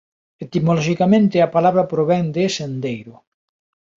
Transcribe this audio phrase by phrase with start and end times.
[0.45, 3.13] Etimoloxicamente a palabra provén de sendeiro.